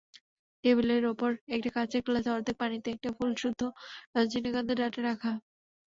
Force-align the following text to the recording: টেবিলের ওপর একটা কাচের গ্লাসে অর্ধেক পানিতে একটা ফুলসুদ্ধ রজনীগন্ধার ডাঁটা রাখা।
টেবিলের 0.63 1.03
ওপর 1.05 1.31
একটা 1.55 1.69
কাচের 1.75 2.01
গ্লাসে 2.05 2.29
অর্ধেক 2.31 2.55
পানিতে 2.61 2.87
একটা 2.91 3.09
ফুলসুদ্ধ 3.17 3.61
রজনীগন্ধার 4.15 4.77
ডাঁটা 4.81 5.01
রাখা। 5.03 5.31